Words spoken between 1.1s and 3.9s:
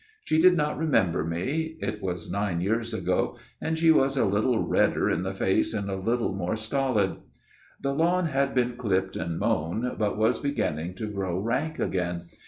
me; it was nine years ago; and